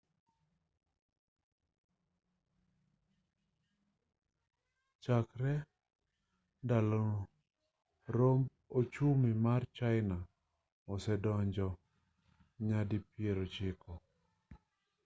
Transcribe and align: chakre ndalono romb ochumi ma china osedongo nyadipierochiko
chakre 5.03 5.53
ndalono 6.63 7.21
romb 8.15 8.43
ochumi 8.79 9.31
ma 9.43 9.55
china 9.75 10.17
osedongo 10.93 11.67
nyadipierochiko 12.67 13.91